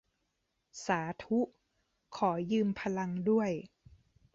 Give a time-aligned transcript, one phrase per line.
[0.85, 1.39] สาธุ
[2.15, 3.51] ขอยืมพลังด้วย